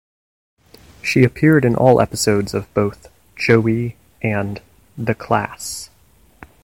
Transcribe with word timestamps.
She 1.03 1.23
appeared 1.23 1.63
in 1.63 1.75
all 1.75 2.01
episodes 2.01 2.55
of 2.55 2.73
both 2.73 3.07
"Joey" 3.35 3.97
and 4.23 4.59
"The 4.97 5.13
Class". 5.13 5.91